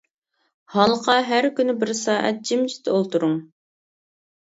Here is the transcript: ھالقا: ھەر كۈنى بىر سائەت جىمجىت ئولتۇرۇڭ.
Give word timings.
ھالقا: 0.75 1.17
ھەر 1.27 1.47
كۈنى 1.59 1.75
بىر 1.83 1.91
سائەت 1.99 2.39
جىمجىت 2.51 2.89
ئولتۇرۇڭ. 2.95 3.37